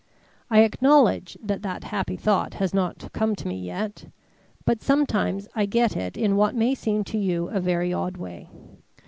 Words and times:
I 0.49 0.61
acknowledge 0.63 1.37
that 1.43 1.61
that 1.61 1.83
happy 1.83 2.15
thought 2.17 2.55
has 2.55 2.73
not 2.73 3.13
come 3.13 3.35
to 3.35 3.47
me 3.47 3.55
yet, 3.59 4.05
but 4.65 4.81
sometimes 4.81 5.47
I 5.53 5.67
get 5.67 5.95
it 5.95 6.17
in 6.17 6.35
what 6.35 6.55
may 6.55 6.73
seem 6.73 7.03
to 7.03 7.19
you 7.19 7.49
a 7.49 7.59
very 7.59 7.93
odd 7.93 8.17
way. 8.17 8.49